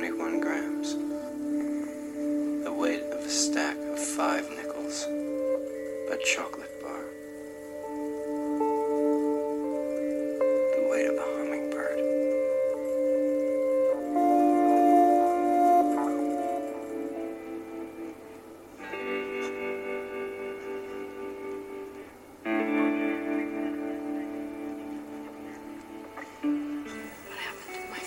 41 0.00 0.40
grams. 0.40 0.94
The 2.64 2.72
weight 2.72 3.02
of 3.12 3.18
a 3.18 3.28
stack 3.28 3.76
of 3.76 3.98
five 3.98 4.48
nickels. 4.48 5.04
A 6.10 6.16
chocolate 6.24 6.79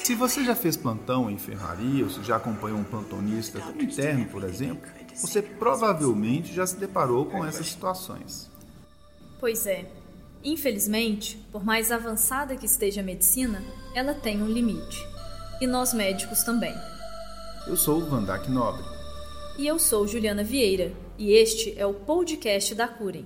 Se 0.03 0.16
você 0.16 0.43
já 0.43 0.53
fez 0.53 0.75
plantão 0.75 1.30
em 1.30 1.35
enfermaria 1.35 2.03
ou 2.03 2.09
se 2.09 2.21
já 2.23 2.35
acompanhou 2.35 2.77
um 2.77 2.84
plantonista 2.84 3.61
como 3.61 3.81
interno, 3.81 4.25
por 4.25 4.44
exemplo, 4.44 4.91
você 5.16 5.41
provavelmente 5.41 6.53
já 6.53 6.67
se 6.67 6.75
deparou 6.75 7.25
com 7.25 7.45
essas 7.45 7.67
situações. 7.67 8.52
Pois 9.39 9.66
é. 9.66 9.89
Infelizmente, 10.44 11.38
por 11.53 11.63
mais 11.63 11.89
avançada 11.89 12.58
que 12.58 12.66
esteja 12.66 12.99
a 12.99 13.03
medicina, 13.03 13.63
ela 13.95 14.13
tem 14.13 14.44
um 14.44 14.47
limite. 14.47 15.08
E 15.61 15.66
nós 15.66 15.94
médicos 15.94 16.44
também. 16.44 16.75
Eu 17.66 17.77
sou 17.77 18.02
o 18.02 18.05
Vandak 18.05 18.52
Nobre. 18.52 18.83
E 19.58 19.66
eu 19.66 19.80
sou 19.80 20.05
Juliana 20.05 20.44
Vieira, 20.44 20.92
e 21.17 21.31
este 21.31 21.80
é 21.80 21.86
o 21.86 21.94
podcast 21.94 22.75
da 22.75 22.89
Curem. 22.89 23.25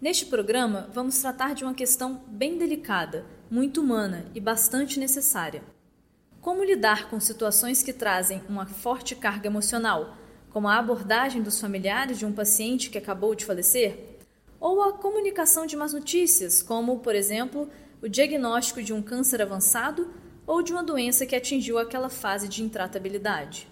Neste 0.00 0.26
programa, 0.26 0.88
vamos 0.92 1.16
tratar 1.20 1.54
de 1.54 1.62
uma 1.62 1.74
questão 1.74 2.24
bem 2.26 2.58
delicada, 2.58 3.24
muito 3.48 3.80
humana 3.80 4.26
e 4.34 4.40
bastante 4.40 4.98
necessária. 4.98 5.62
Como 6.48 6.64
lidar 6.64 7.10
com 7.10 7.20
situações 7.20 7.82
que 7.82 7.92
trazem 7.92 8.40
uma 8.48 8.64
forte 8.64 9.14
carga 9.14 9.46
emocional, 9.46 10.16
como 10.48 10.66
a 10.66 10.78
abordagem 10.78 11.42
dos 11.42 11.60
familiares 11.60 12.18
de 12.18 12.24
um 12.24 12.32
paciente 12.32 12.88
que 12.88 12.96
acabou 12.96 13.34
de 13.34 13.44
falecer? 13.44 14.16
Ou 14.58 14.82
a 14.82 14.94
comunicação 14.94 15.66
de 15.66 15.76
más 15.76 15.92
notícias, 15.92 16.62
como, 16.62 17.00
por 17.00 17.14
exemplo, 17.14 17.68
o 18.00 18.08
diagnóstico 18.08 18.82
de 18.82 18.94
um 18.94 19.02
câncer 19.02 19.42
avançado 19.42 20.10
ou 20.46 20.62
de 20.62 20.72
uma 20.72 20.82
doença 20.82 21.26
que 21.26 21.36
atingiu 21.36 21.76
aquela 21.76 22.08
fase 22.08 22.48
de 22.48 22.62
intratabilidade? 22.62 23.68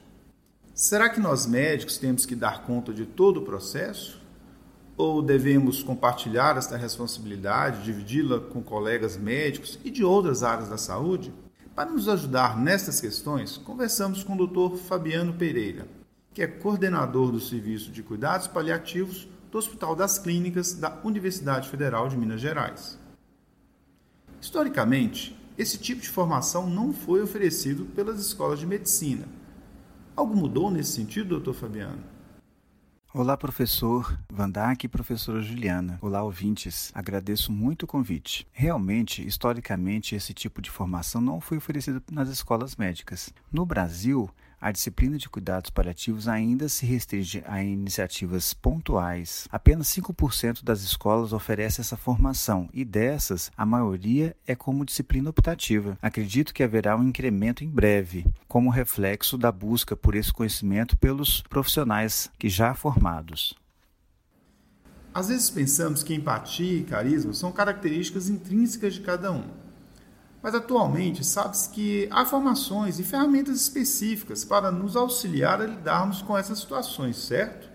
Será 0.75 1.09
que 1.09 1.19
nós 1.19 1.47
médicos 1.47 1.97
temos 1.97 2.27
que 2.27 2.37
dar 2.37 2.67
conta 2.67 2.93
de 2.93 3.07
todo 3.07 3.39
o 3.39 3.43
processo? 3.43 4.21
Ou 4.99 5.23
devemos 5.23 5.83
compartilhar 5.83 6.59
esta 6.59 6.77
responsabilidade, 6.77 7.85
dividi-la 7.85 8.39
com 8.39 8.63
colegas 8.63 9.17
médicos 9.17 9.79
e 9.83 9.91
de 9.91 10.05
outras 10.05 10.43
áreas 10.43 10.69
da 10.69 10.77
saúde? 10.77 11.33
Para 11.77 11.91
nos 11.91 12.09
ajudar 12.09 12.57
nestas 12.57 13.03
questões, 13.03 13.59
conversamos 13.59 14.25
com 14.25 14.35
o 14.35 14.47
Dr. 14.47 14.79
Fabiano 14.79 15.35
Pereira, 15.35 15.87
que 16.33 16.41
é 16.41 16.47
coordenador 16.47 17.31
do 17.31 17.39
Serviço 17.39 17.91
de 17.93 18.03
Cuidados 18.03 18.47
Paliativos 18.47 19.29
do 19.53 19.59
Hospital 19.59 19.95
das 19.95 20.19
Clínicas 20.19 20.73
da 20.73 20.99
Universidade 21.05 21.69
Federal 21.69 22.09
de 22.09 22.17
Minas 22.17 22.41
Gerais. 22.41 22.99
Historicamente, 24.41 25.39
esse 25.59 25.77
tipo 25.77 26.01
de 26.01 26.09
formação 26.09 26.67
não 26.67 26.95
foi 26.95 27.21
oferecido 27.21 27.85
pelas 27.95 28.19
escolas 28.19 28.59
de 28.59 28.67
medicina. 28.67 29.29
Algo 30.17 30.35
mudou 30.35 30.71
nesse 30.71 30.93
sentido, 30.93 31.39
Dr. 31.39 31.53
Fabiano? 31.53 32.03
Olá, 33.19 33.35
professor 33.35 34.21
Vandak 34.31 34.85
e 34.85 34.89
professora 34.91 35.41
Juliana. 35.41 35.99
Olá, 36.03 36.23
ouvintes. 36.23 36.93
Agradeço 36.95 37.51
muito 37.51 37.85
o 37.85 37.87
convite. 37.87 38.47
Realmente, 38.53 39.27
historicamente, 39.27 40.15
esse 40.15 40.35
tipo 40.35 40.61
de 40.61 40.71
formação 40.71 41.23
não 41.23 41.41
foi 41.41 41.57
oferecido 41.57 42.03
nas 42.13 42.29
escolas 42.29 42.77
médicas. 42.77 43.33
No 43.51 43.65
Brasil, 43.65 44.29
a 44.61 44.73
disciplina 44.73 45.19
de 45.19 45.29
cuidados 45.29 45.71
paliativos 45.71 46.29
ainda 46.29 46.69
se 46.69 46.87
restringe 46.87 47.43
a 47.47 47.63
iniciativas 47.63 48.55
pontuais. 48.55 49.47
Apenas 49.51 49.89
5% 49.89 50.65
das 50.65 50.83
escolas 50.83 51.33
oferece 51.33 51.81
essa 51.81 51.97
formação 51.97 52.69
e 52.73 52.85
dessas, 52.85 53.51
a 53.57 53.67
maioria 53.67 54.35
é 54.47 54.55
como 54.55 54.85
disciplina 54.85 55.31
optativa. 55.31 55.99
Acredito 56.01 56.55
que 56.55 56.63
haverá 56.63 56.97
um 56.97 57.05
incremento 57.05 57.65
em 57.65 57.69
breve, 57.69 58.27
como 58.49 58.71
reflexo 58.71 59.37
da 59.37 59.53
busca 59.53 59.97
por 59.97 60.15
esse 60.15 60.33
conhecimento 60.33 60.97
pelos 60.97 61.43
profissionais 61.43 62.31
que 62.39 62.49
já 62.49 62.75
formados. 62.75 63.55
Às 65.17 65.29
vezes 65.29 65.49
pensamos 65.49 66.03
que 66.03 66.15
empatia 66.15 66.79
e 66.79 66.85
carisma 66.85 67.33
são 67.33 67.51
características 67.51 68.29
intrínsecas 68.29 68.95
de 68.95 69.01
cada 69.01 69.33
um. 69.33 69.66
Mas 70.47 70.55
atualmente 70.55 71.25
sabe-se 71.25 71.69
que 71.71 72.09
há 72.09 72.25
formações 72.25 73.01
e 73.01 73.03
ferramentas 73.03 73.61
específicas 73.61 74.45
para 74.45 74.71
nos 74.71 74.95
auxiliar 74.95 75.61
a 75.61 75.67
lidarmos 75.67 76.23
com 76.23 76.39
essas 76.39 76.61
situações, 76.61 77.17
certo? 77.17 77.69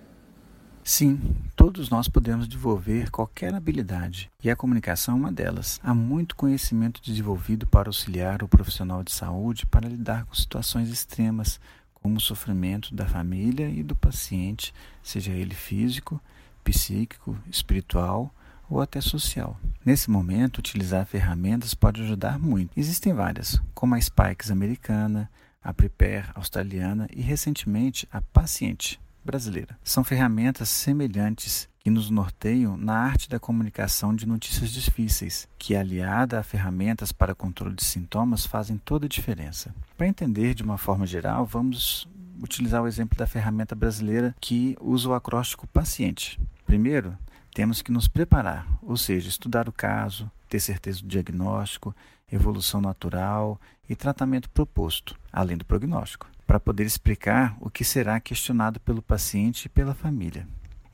Sim, 0.81 1.19
todos 1.53 1.89
nós 1.89 2.07
podemos 2.07 2.47
desenvolver 2.47 3.11
qualquer 3.11 3.53
habilidade 3.53 4.31
e 4.41 4.49
a 4.49 4.55
comunicação 4.55 5.15
é 5.15 5.17
uma 5.17 5.31
delas. 5.33 5.81
Há 5.83 5.93
muito 5.93 6.33
conhecimento 6.33 7.01
desenvolvido 7.03 7.67
para 7.67 7.89
auxiliar 7.89 8.41
o 8.41 8.47
profissional 8.47 9.03
de 9.03 9.11
saúde 9.11 9.65
para 9.65 9.89
lidar 9.89 10.23
com 10.23 10.33
situações 10.33 10.87
extremas, 10.89 11.59
como 11.93 12.15
o 12.15 12.21
sofrimento 12.21 12.95
da 12.95 13.05
família 13.05 13.69
e 13.69 13.83
do 13.83 13.97
paciente, 13.97 14.73
seja 15.03 15.33
ele 15.33 15.53
físico, 15.53 16.21
psíquico, 16.63 17.37
espiritual 17.49 18.33
ou 18.71 18.81
até 18.81 19.01
social. 19.01 19.59
Nesse 19.85 20.09
momento, 20.09 20.59
utilizar 20.59 21.05
ferramentas 21.05 21.73
pode 21.73 22.01
ajudar 22.01 22.39
muito. 22.39 22.71
Existem 22.75 23.13
várias, 23.13 23.61
como 23.73 23.93
a 23.93 24.01
Spikes 24.01 24.49
americana, 24.49 25.29
a 25.61 25.73
Prepare 25.73 26.29
australiana 26.33 27.07
e 27.13 27.21
recentemente 27.21 28.07
a 28.11 28.21
Paciente 28.21 28.99
brasileira. 29.23 29.77
São 29.83 30.03
ferramentas 30.03 30.69
semelhantes 30.69 31.69
que 31.79 31.89
nos 31.89 32.09
norteiam 32.09 32.77
na 32.77 32.95
arte 32.95 33.27
da 33.27 33.39
comunicação 33.39 34.15
de 34.15 34.27
notícias 34.27 34.71
difíceis, 34.71 35.47
que 35.57 35.75
aliada 35.75 36.39
a 36.39 36.43
ferramentas 36.43 37.11
para 37.11 37.35
controle 37.35 37.75
de 37.75 37.83
sintomas 37.83 38.45
fazem 38.45 38.77
toda 38.77 39.05
a 39.05 39.09
diferença. 39.09 39.73
Para 39.97 40.07
entender 40.07 40.53
de 40.53 40.63
uma 40.63 40.77
forma 40.77 41.05
geral, 41.05 41.45
vamos 41.45 42.07
utilizar 42.41 42.81
o 42.81 42.87
exemplo 42.87 43.17
da 43.17 43.27
ferramenta 43.27 43.75
brasileira 43.75 44.35
que 44.39 44.75
usa 44.79 45.09
o 45.09 45.13
acróstico 45.13 45.67
paciente. 45.67 46.39
Primeiro, 46.65 47.17
temos 47.53 47.81
que 47.81 47.91
nos 47.91 48.07
preparar, 48.07 48.67
ou 48.81 48.97
seja, 48.97 49.29
estudar 49.29 49.67
o 49.67 49.73
caso, 49.73 50.31
ter 50.49 50.59
certeza 50.59 51.01
do 51.01 51.07
diagnóstico, 51.07 51.95
evolução 52.31 52.81
natural 52.81 53.59
e 53.89 53.95
tratamento 53.95 54.49
proposto, 54.49 55.15
além 55.31 55.57
do 55.57 55.65
prognóstico, 55.65 56.27
para 56.47 56.59
poder 56.59 56.85
explicar 56.85 57.55
o 57.59 57.69
que 57.69 57.83
será 57.83 58.19
questionado 58.19 58.79
pelo 58.79 59.01
paciente 59.01 59.65
e 59.65 59.69
pela 59.69 59.93
família. 59.93 60.47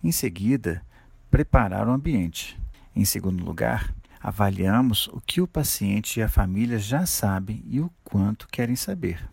Em 0.04 0.12
seguida, 0.12 0.84
preparar 1.30 1.88
o 1.88 1.92
ambiente. 1.92 2.60
Em 2.96 3.06
segundo 3.06 3.44
lugar, 3.44 3.94
avaliamos 4.20 5.08
o 5.08 5.22
que 5.22 5.42
o 5.42 5.48
paciente 5.48 6.20
e 6.20 6.24
a 6.24 6.30
família 6.30 6.80
já 6.80 7.06
sabem 7.06 7.64
e 7.68 7.80
o 7.80 7.92
quanto 8.04 8.48
querem 8.48 8.76
saber. 8.76 9.28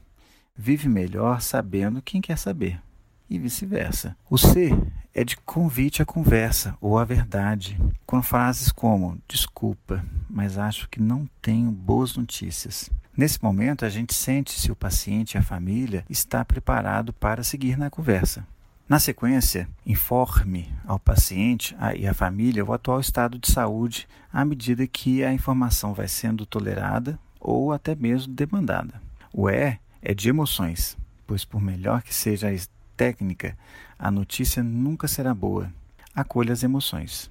Vive 0.57 0.89
melhor 0.89 1.41
sabendo 1.41 2.03
quem 2.03 2.21
quer 2.21 2.39
saber 2.39 2.81
e 3.29 3.39
vice-versa. 3.39 4.17
O 4.29 4.37
C 4.39 4.71
é 5.15 5.23
de 5.23 5.37
convite 5.37 6.03
à 6.03 6.05
conversa 6.05 6.77
ou 6.81 6.99
à 6.99 7.05
verdade, 7.05 7.79
com 8.05 8.21
frases 8.21 8.73
como: 8.73 9.19
Desculpa, 9.29 10.05
mas 10.29 10.59
acho 10.59 10.89
que 10.89 11.01
não 11.01 11.29
tenho 11.41 11.71
boas 11.71 12.17
notícias. 12.17 12.91
Nesse 13.17 13.41
momento, 13.41 13.85
a 13.85 13.89
gente 13.89 14.13
sente 14.13 14.59
se 14.59 14.73
o 14.73 14.77
paciente 14.77 15.35
e 15.35 15.39
a 15.39 15.43
família 15.43 16.05
está 16.11 16.45
preparado 16.45 17.13
para 17.13 17.45
seguir 17.45 17.79
na 17.79 17.89
conversa. 17.89 18.45
Na 18.89 18.99
sequência, 18.99 19.69
informe 19.87 20.71
ao 20.85 20.99
paciente 20.99 21.75
e 21.97 22.07
à 22.07 22.13
família 22.13 22.65
o 22.65 22.73
atual 22.73 23.01
estado 23.01 23.39
de 23.39 23.51
saúde 23.51 24.07
à 24.33 24.45
medida 24.45 24.87
que 24.87 25.25
a 25.25 25.33
informação 25.33 25.95
vai 25.95 26.09
sendo 26.09 26.45
tolerada 26.45 27.19
ou 27.41 27.73
até 27.73 27.95
mesmo 27.95 28.35
demandada. 28.35 29.01
O 29.33 29.49
E 29.49 29.79
é 30.03 30.13
de 30.13 30.29
emoções, 30.29 30.99
pois 31.27 31.45
por 31.45 31.63
melhor 31.63 32.03
que 32.03 32.15
seja 32.15 32.53
técnica, 32.97 33.57
a 33.99 34.11
notícia 34.11 34.63
nunca 34.63 35.07
será 35.09 35.35
boa. 35.35 35.73
Acolha 36.15 36.53
as 36.53 36.63
emoções. 36.63 37.31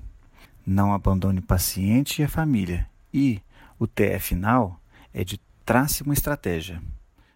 Não 0.65 0.93
abandone 0.93 1.39
o 1.39 1.43
paciente 1.43 2.21
e 2.21 2.25
a 2.25 2.29
família. 2.29 2.87
E 3.13 3.41
o 3.77 3.87
TE 3.87 4.19
final 4.19 4.79
é 5.13 5.23
de 5.23 5.39
trace 5.65 6.03
uma 6.03 6.13
estratégia, 6.13 6.81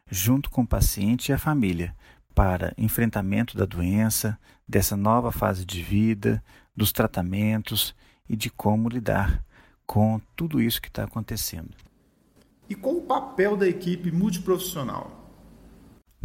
junto 0.09 0.49
com 0.49 0.61
o 0.61 0.67
paciente 0.67 1.29
e 1.29 1.33
a 1.33 1.37
família, 1.37 1.95
para 2.33 2.73
enfrentamento 2.77 3.57
da 3.57 3.65
doença, 3.65 4.37
dessa 4.67 4.95
nova 4.95 5.31
fase 5.31 5.65
de 5.65 5.81
vida, 5.81 6.43
dos 6.75 6.91
tratamentos 6.91 7.95
e 8.29 8.35
de 8.35 8.49
como 8.49 8.89
lidar 8.89 9.43
com 9.85 10.21
tudo 10.35 10.61
isso 10.61 10.81
que 10.81 10.89
está 10.89 11.03
acontecendo. 11.03 11.71
E 12.69 12.75
qual 12.75 12.97
o 12.97 13.01
papel 13.01 13.55
da 13.55 13.67
equipe 13.67 14.11
multiprofissional? 14.11 15.16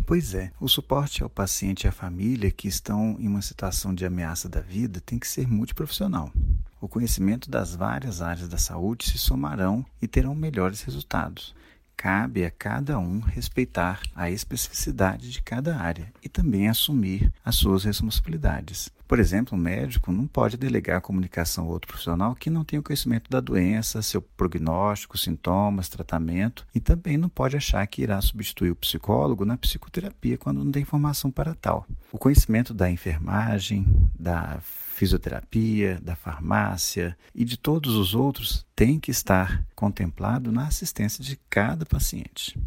Pois 0.05 0.35
é, 0.35 0.51
o 0.61 0.69
suporte 0.69 1.23
ao 1.23 1.31
paciente 1.31 1.85
e 1.85 1.89
à 1.89 1.93
família 1.93 2.51
que 2.51 2.67
estão 2.69 3.17
em 3.19 3.29
uma 3.29 3.41
situação 3.41 3.95
de 3.95 4.05
ameaça 4.05 4.49
da 4.49 4.61
vida 4.61 5.01
tem 5.01 5.19
que 5.19 5.29
ser 5.29 5.47
multiprofissional. 5.47 6.33
O 6.81 6.89
conhecimento 6.89 7.49
das 7.49 7.75
várias 7.77 8.21
áreas 8.21 8.49
da 8.49 8.59
saúde 8.59 9.09
se 9.09 9.17
somarão 9.17 9.87
e 10.03 10.09
terão 10.09 10.35
melhores 10.35 10.83
resultados. 10.83 11.55
cabe 11.97 12.45
a 12.45 12.51
cada 12.51 12.99
um 12.99 13.21
respeitar 13.21 14.01
a 14.13 14.29
especificidade 14.29 15.31
de 15.31 15.41
cada 15.41 15.77
área 15.77 16.13
e 16.21 16.29
também 16.29 16.69
assumir 16.69 17.33
as 17.45 17.55
suas 17.55 17.85
responsabilidades. 17.85 18.91
Por 19.13 19.21
exemplo, 19.21 19.59
um 19.59 19.61
médico 19.61 20.11
não 20.11 20.27
pode 20.27 20.57
delegar 20.57 20.97
a 20.97 21.01
comunicação 21.03 21.67
a 21.67 21.69
outro 21.69 21.87
profissional 21.87 22.35
que 22.35 22.49
não 22.49 22.65
tem 22.65 22.79
o 22.79 22.83
conhecimento 22.83 23.31
da 23.31 23.41
doença, 23.41 24.01
seu 24.01 24.23
prognóstico, 24.23 25.19
sintomas, 25.19 25.91
tratamento, 25.91 26.67
e 26.75 26.81
também 26.81 27.19
não 27.19 27.29
pode 27.29 27.55
achar 27.55 27.87
que 27.87 28.01
irá 28.01 28.19
substituir 28.23 28.71
o 28.71 28.77
psicólogo 28.77 29.45
na 29.45 29.59
psicoterapia 29.59 30.39
quando 30.39 30.65
não 30.65 30.73
tem 30.73 30.81
informação 30.81 31.31
para 31.31 31.55
tal. 31.55 31.87
O 32.11 32.17
conhecimento 32.17 32.73
da 32.73 32.91
enfermagem, 32.91 33.85
da 34.19 34.59
fisioterapia, 34.63 36.01
da 36.03 36.17
farmácia 36.17 37.15
e 37.35 37.45
de 37.45 37.59
todos 37.59 37.95
os 37.97 38.15
outros 38.15 38.65
tem 38.75 38.99
que 38.99 39.11
estar 39.11 39.63
contemplado 39.77 40.51
na 40.51 40.69
assistência 40.69 41.23
de 41.23 41.39
cada 41.51 41.85
paciente. 41.85 42.59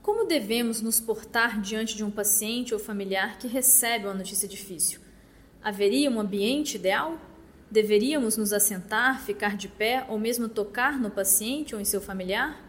Como 0.00 0.28
devemos 0.28 0.80
nos 0.80 1.00
portar 1.00 1.60
diante 1.60 1.96
de 1.96 2.04
um 2.04 2.10
paciente 2.12 2.72
ou 2.72 2.78
familiar 2.78 3.36
que 3.36 3.48
recebe 3.48 4.04
uma 4.04 4.14
notícia 4.14 4.46
difícil? 4.46 5.03
Haveria 5.64 6.10
um 6.10 6.20
ambiente 6.20 6.76
ideal? 6.76 7.16
Deveríamos 7.70 8.36
nos 8.36 8.52
assentar, 8.52 9.22
ficar 9.22 9.56
de 9.56 9.66
pé 9.66 10.04
ou 10.10 10.18
mesmo 10.18 10.46
tocar 10.46 11.00
no 11.00 11.08
paciente 11.08 11.74
ou 11.74 11.80
em 11.80 11.86
seu 11.86 12.02
familiar? 12.02 12.62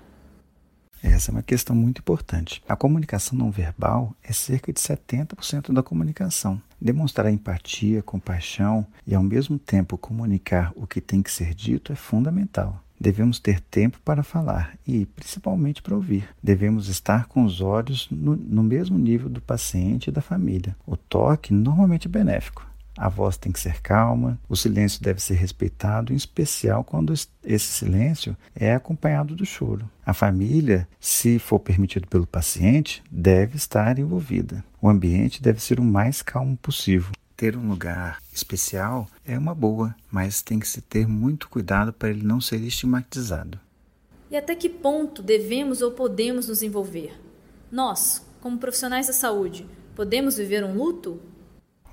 Essa 1.03 1.29
é 1.29 1.33
uma 1.33 1.43
questão 1.43 1.75
muito 1.75 1.99
importante. 1.99 2.63
A 2.65 2.73
comunicação 2.73 3.37
não 3.37 3.51
verbal 3.51 4.15
é 4.23 4.31
cerca 4.31 4.71
de 4.71 4.79
70% 4.79 5.73
da 5.73 5.83
comunicação. 5.83 6.61
Demonstrar 6.79 7.29
empatia, 7.29 8.01
compaixão 8.01 8.87
e, 9.05 9.13
ao 9.13 9.21
mesmo 9.21 9.59
tempo, 9.59 9.97
comunicar 9.97 10.71
o 10.73 10.87
que 10.87 11.01
tem 11.01 11.21
que 11.21 11.29
ser 11.29 11.53
dito 11.53 11.91
é 11.91 11.95
fundamental. 11.97 12.81
Devemos 12.97 13.39
ter 13.39 13.59
tempo 13.59 13.99
para 14.05 14.23
falar 14.23 14.73
e, 14.87 15.05
principalmente, 15.05 15.81
para 15.81 15.95
ouvir. 15.95 16.29
Devemos 16.41 16.87
estar 16.87 17.25
com 17.25 17.43
os 17.43 17.59
olhos 17.59 18.07
no, 18.09 18.37
no 18.37 18.63
mesmo 18.63 18.97
nível 18.97 19.27
do 19.27 19.41
paciente 19.41 20.07
e 20.07 20.13
da 20.13 20.21
família. 20.21 20.73
O 20.87 20.95
toque 20.95 21.53
normalmente 21.53 22.07
é 22.07 22.09
benéfico. 22.09 22.65
A 22.97 23.09
voz 23.09 23.37
tem 23.37 23.51
que 23.51 23.59
ser 23.59 23.81
calma, 23.81 24.39
o 24.47 24.55
silêncio 24.55 25.01
deve 25.01 25.21
ser 25.21 25.33
respeitado, 25.33 26.13
em 26.13 26.15
especial 26.15 26.83
quando 26.83 27.13
esse 27.13 27.65
silêncio 27.65 28.37
é 28.55 28.73
acompanhado 28.73 29.35
do 29.35 29.45
choro. 29.45 29.89
A 30.05 30.13
família, 30.13 30.87
se 30.99 31.37
for 31.37 31.59
permitido 31.59 32.07
pelo 32.07 32.25
paciente, 32.25 33.03
deve 33.11 33.57
estar 33.57 33.99
envolvida. 33.99 34.63
O 34.81 34.87
ambiente 34.87 35.41
deve 35.41 35.61
ser 35.61 35.79
o 35.79 35.83
mais 35.83 36.21
calmo 36.21 36.55
possível. 36.57 37.11
Ter 37.35 37.57
um 37.57 37.67
lugar 37.67 38.21
especial 38.31 39.07
é 39.25 39.37
uma 39.37 39.53
boa, 39.53 39.93
mas 40.09 40.41
tem 40.41 40.57
que 40.57 40.67
se 40.67 40.79
ter 40.79 41.05
muito 41.05 41.49
cuidado 41.49 41.91
para 41.91 42.09
ele 42.09 42.23
não 42.23 42.39
ser 42.39 42.61
estigmatizado. 42.61 43.59
E 44.31 44.37
até 44.37 44.55
que 44.55 44.69
ponto 44.69 45.21
devemos 45.21 45.81
ou 45.81 45.91
podemos 45.91 46.47
nos 46.47 46.63
envolver? 46.63 47.13
Nós, 47.69 48.25
como 48.39 48.57
profissionais 48.57 49.07
da 49.07 49.13
saúde, 49.13 49.67
podemos 49.95 50.37
viver 50.37 50.63
um 50.63 50.75
luto? 50.75 51.19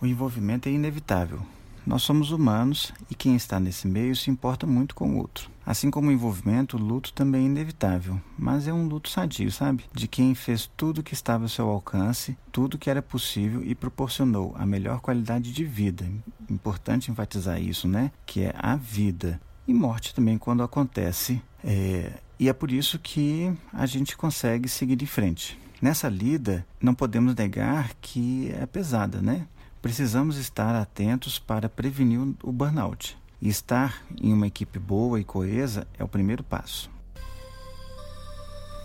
O 0.02 0.06
envolvimento 0.06 0.68
é 0.68 0.72
inevitável. 0.72 1.40
Nós 1.86 2.02
somos 2.02 2.32
humanos 2.32 2.92
e 3.08 3.14
quem 3.14 3.36
está 3.36 3.60
nesse 3.60 3.86
meio 3.86 4.16
se 4.16 4.32
importa 4.32 4.66
muito 4.66 4.96
com 4.96 5.10
o 5.10 5.18
outro. 5.18 5.48
Assim 5.64 5.92
como 5.92 6.08
o 6.08 6.12
envolvimento, 6.12 6.76
o 6.76 6.80
luto 6.80 7.12
também 7.12 7.42
é 7.42 7.46
inevitável, 7.46 8.20
mas 8.36 8.66
é 8.66 8.72
um 8.72 8.88
luto 8.88 9.08
sadio, 9.08 9.52
sabe? 9.52 9.84
De 9.94 10.08
quem 10.08 10.34
fez 10.34 10.68
tudo 10.76 10.98
o 10.98 11.02
que 11.04 11.14
estava 11.14 11.44
ao 11.44 11.48
seu 11.48 11.68
alcance, 11.68 12.36
tudo 12.50 12.78
que 12.78 12.90
era 12.90 13.00
possível 13.00 13.62
e 13.64 13.76
proporcionou 13.76 14.52
a 14.58 14.66
melhor 14.66 15.00
qualidade 15.00 15.52
de 15.52 15.64
vida. 15.64 16.04
Importante 16.50 17.08
enfatizar 17.08 17.62
isso, 17.62 17.86
né? 17.86 18.10
Que 18.26 18.40
é 18.42 18.54
a 18.58 18.74
vida. 18.74 19.40
E 19.68 19.72
morte 19.72 20.12
também 20.12 20.36
quando 20.36 20.64
acontece. 20.64 21.40
É... 21.62 22.12
E 22.40 22.48
é 22.48 22.52
por 22.52 22.72
isso 22.72 22.98
que 22.98 23.56
a 23.72 23.86
gente 23.86 24.16
consegue 24.16 24.68
seguir 24.68 25.00
em 25.00 25.06
frente. 25.06 25.56
Nessa 25.82 26.08
lida, 26.08 26.64
não 26.80 26.94
podemos 26.94 27.34
negar 27.34 27.90
que 28.00 28.52
é 28.52 28.66
pesada, 28.66 29.20
né? 29.20 29.48
Precisamos 29.82 30.36
estar 30.36 30.76
atentos 30.76 31.40
para 31.40 31.68
prevenir 31.68 32.20
o 32.44 32.52
burnout. 32.52 33.18
E 33.40 33.48
estar 33.48 34.00
em 34.22 34.32
uma 34.32 34.46
equipe 34.46 34.78
boa 34.78 35.18
e 35.18 35.24
coesa 35.24 35.88
é 35.98 36.04
o 36.04 36.08
primeiro 36.08 36.44
passo. 36.44 36.88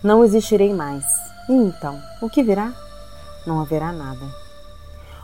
Não 0.02 0.24
existirei 0.24 0.74
mais. 0.74 1.04
E 1.48 1.52
então, 1.52 1.96
o 2.20 2.28
que 2.28 2.42
virá? 2.42 2.74
Não 3.46 3.60
haverá 3.60 3.92
nada. 3.92 4.28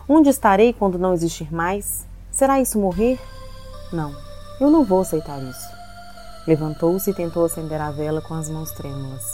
Onde 0.08 0.28
estarei 0.28 0.72
quando 0.72 0.96
não 0.96 1.12
existir 1.12 1.52
mais? 1.52 2.06
Será 2.30 2.60
isso 2.60 2.78
morrer? 2.78 3.18
Não, 3.92 4.14
eu 4.60 4.70
não 4.70 4.84
vou 4.84 5.00
aceitar 5.00 5.42
isso. 5.42 5.68
Levantou-se 6.46 7.10
e 7.10 7.14
tentou 7.14 7.44
acender 7.44 7.80
a 7.80 7.90
vela 7.90 8.22
com 8.22 8.34
as 8.34 8.48
mãos 8.48 8.70
trêmulas. 8.70 9.24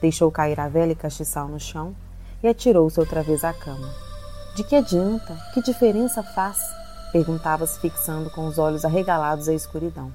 Deixou 0.00 0.30
cair 0.30 0.58
a 0.58 0.68
vela 0.68 0.92
e 0.92 0.96
castiçal 0.96 1.46
no 1.46 1.60
chão 1.60 1.94
e 2.42 2.48
atirou-se 2.48 2.98
outra 2.98 3.22
vez 3.22 3.44
à 3.44 3.52
cama. 3.52 4.09
De 4.54 4.64
que 4.64 4.74
adianta? 4.74 5.36
Que 5.54 5.62
diferença 5.62 6.22
faz? 6.22 6.58
Perguntava-se 7.12 7.78
fixando 7.80 8.30
com 8.30 8.46
os 8.46 8.58
olhos 8.58 8.84
arregalados 8.84 9.48
a 9.48 9.54
escuridão. 9.54 10.12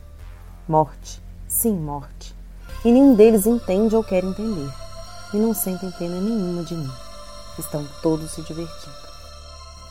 Morte, 0.68 1.22
sim, 1.48 1.76
morte. 1.76 2.36
E 2.84 2.92
nenhum 2.92 3.16
deles 3.16 3.46
entende 3.46 3.96
ou 3.96 4.04
quer 4.04 4.24
entender. 4.24 4.70
E 5.34 5.38
não 5.38 5.54
sentem 5.54 5.90
pena 5.92 6.20
nenhuma 6.20 6.64
de 6.64 6.76
mim. 6.76 6.92
Estão 7.58 7.86
todos 8.02 8.32
se 8.32 8.42
divertindo. 8.42 9.06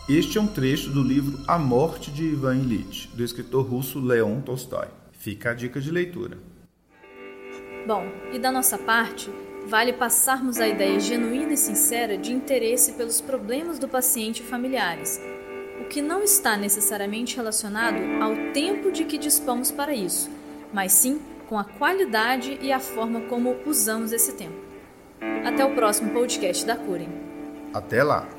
Este 0.09 0.37
é 0.37 0.41
um 0.41 0.47
trecho 0.47 0.91
do 0.91 1.03
livro 1.03 1.41
A 1.49 1.59
Morte 1.59 2.11
de 2.11 2.25
Ivan 2.25 2.57
Illich, 2.57 3.09
do 3.15 3.25
escritor 3.25 3.67
russo 3.67 3.99
Leon 3.99 4.43
Tolstói. 4.43 4.89
Fica 5.13 5.51
a 5.51 5.55
dica 5.55 5.81
de 5.81 5.91
leitura. 5.91 6.37
Bom, 7.87 8.05
e 8.33 8.39
da 8.39 8.53
nossa 8.53 8.77
parte, 8.77 9.31
vale 9.67 9.93
passarmos 9.93 10.59
a 10.59 10.69
ideia 10.69 11.01
genuína 11.01 11.55
e 11.55 11.57
sincera 11.57 12.17
de 12.17 12.33
interesse 12.33 12.93
pelos 12.93 13.21
problemas 13.21 13.79
do 13.79 13.89
paciente 13.89 14.41
e 14.41 14.47
familiares, 14.47 15.21
o 15.81 15.85
que 15.85 16.03
não 16.03 16.23
está 16.23 16.57
necessariamente 16.57 17.37
relacionado 17.37 17.99
ao 18.23 18.53
tempo 18.53 18.91
de 18.91 19.05
que 19.05 19.19
dispomos 19.19 19.71
para 19.71 19.95
isso, 19.95 20.31
mas 20.73 20.93
sim 20.93 21.21
com 21.49 21.59
a 21.59 21.65
qualidade 21.65 22.59
e 22.61 22.73
a 22.73 22.81
forma 22.81 23.23
como 23.23 23.57
usamos 23.67 24.13
esse 24.13 24.33
tempo. 24.33 24.57
Até 25.45 25.65
o 25.65 25.75
próximo 25.75 26.11
podcast 26.11 26.65
da 26.65 26.77
Curem. 26.77 27.09
Até 27.73 28.03
lá! 28.03 28.34